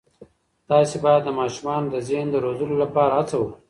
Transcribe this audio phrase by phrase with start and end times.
[0.69, 3.57] تاسې باید د ماشومانو د ذهن د روزلو لپاره هڅه وکړئ.